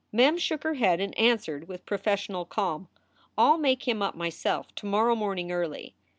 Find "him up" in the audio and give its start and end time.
3.87-4.15